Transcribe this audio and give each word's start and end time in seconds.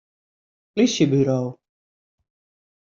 Plysjeburo. 0.73 1.39